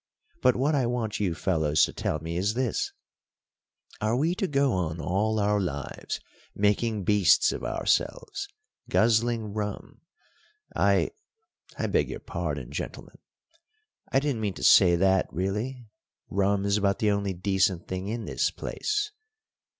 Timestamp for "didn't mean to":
14.19-14.63